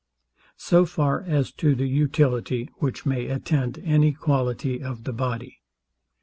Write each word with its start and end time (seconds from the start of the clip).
So 0.57 0.87
far 0.87 1.21
as 1.27 1.51
to 1.51 1.75
the 1.75 1.85
utility, 1.85 2.71
which 2.77 3.05
may 3.05 3.27
attend 3.27 3.77
any 3.83 4.13
quality 4.13 4.81
of 4.81 5.03
the 5.03 5.13
body. 5.13 5.59